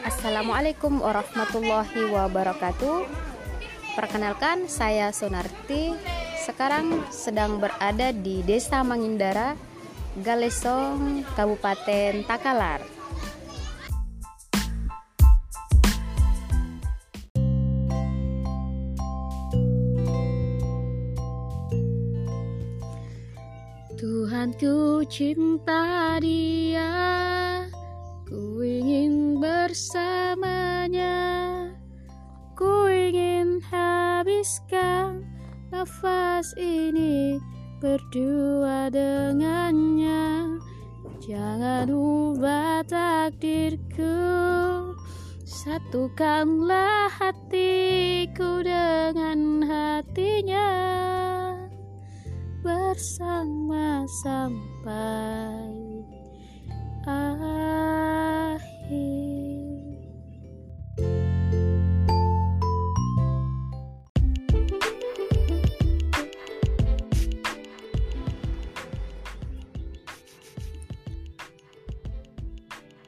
[0.00, 3.04] Assalamualaikum warahmatullahi wabarakatuh.
[3.92, 5.92] Perkenalkan, saya Sonarti.
[6.40, 9.52] Sekarang sedang berada di Desa Mangindara,
[10.24, 12.80] Galesong, Kabupaten Takalar.
[24.00, 27.35] Tuhanku cinta dia
[34.46, 35.26] habiskan
[35.74, 37.42] nafas ini
[37.76, 40.56] Berdua dengannya.
[41.20, 44.16] Jangan ubah takdirku.
[45.44, 50.72] Satukanlah hatiku dengan hatinya.
[52.64, 55.85] Bersama sampai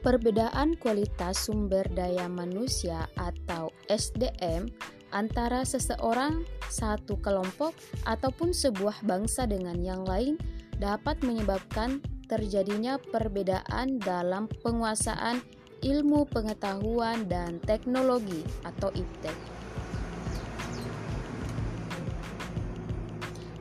[0.00, 4.72] Perbedaan kualitas sumber daya manusia atau SDM
[5.12, 6.40] antara seseorang,
[6.72, 7.76] satu kelompok,
[8.08, 10.40] ataupun sebuah bangsa dengan yang lain
[10.80, 12.00] dapat menyebabkan
[12.32, 15.44] terjadinya perbedaan dalam penguasaan
[15.84, 19.36] ilmu pengetahuan dan teknologi atau iptek.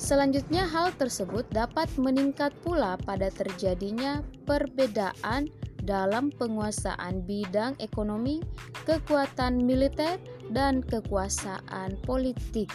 [0.00, 8.38] Selanjutnya hal tersebut dapat meningkat pula pada terjadinya perbedaan dalam penguasaan bidang ekonomi,
[8.86, 10.18] kekuatan militer,
[10.54, 12.70] dan kekuasaan politik.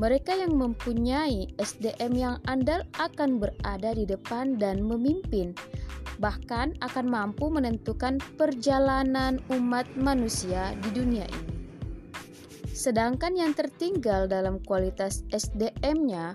[0.00, 5.54] Mereka yang mempunyai SDM yang andal akan berada di depan dan memimpin,
[6.18, 11.54] bahkan akan mampu menentukan perjalanan umat manusia di dunia ini.
[12.72, 16.34] Sedangkan yang tertinggal dalam kualitas SDM-nya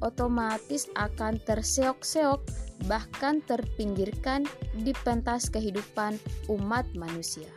[0.00, 2.40] otomatis akan terseok-seok
[2.86, 6.18] bahkan terpinggirkan di pentas kehidupan
[6.50, 7.48] umat manusia.